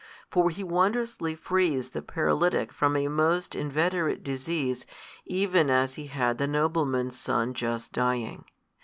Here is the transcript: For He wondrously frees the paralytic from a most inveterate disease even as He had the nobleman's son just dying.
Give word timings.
For 0.31 0.49
He 0.49 0.63
wondrously 0.63 1.35
frees 1.35 1.91
the 1.91 2.01
paralytic 2.01 2.73
from 2.73 2.95
a 2.97 3.07
most 3.07 3.53
inveterate 3.53 4.23
disease 4.23 4.83
even 5.27 5.69
as 5.69 5.93
He 5.93 6.07
had 6.07 6.39
the 6.39 6.47
nobleman's 6.47 7.19
son 7.19 7.53
just 7.53 7.93
dying. 7.93 8.45